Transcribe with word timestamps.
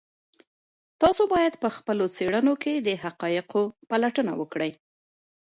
تاسو 1.01 1.23
باید 1.33 1.53
په 1.63 1.69
خپلو 1.77 2.05
څېړنو 2.15 2.53
کې 2.63 2.73
د 2.77 2.87
حقایقو 3.03 3.63
پلټنه 3.89 4.33
وکړئ. 4.39 4.71